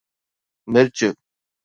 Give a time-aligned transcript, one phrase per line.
[0.67, 0.99] مرچ